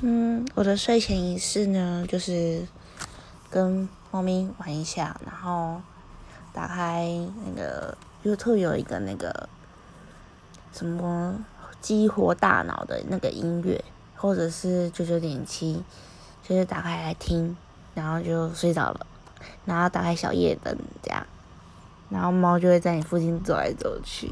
[0.00, 2.66] 嗯，我的睡前仪式呢，就是
[3.48, 5.80] 跟猫咪玩一下，然后
[6.52, 7.08] 打开
[7.46, 9.48] 那个 YouTube 有一个那个
[10.70, 11.42] 什么
[11.80, 13.82] 激活大脑的那个音乐，
[14.16, 15.82] 或者是九九点七，
[16.46, 17.56] 就是打开来听，
[17.94, 19.06] 然后就睡着了，
[19.64, 21.26] 然后打开小夜灯这样，
[22.10, 24.30] 然后猫就会在你附近走来走去。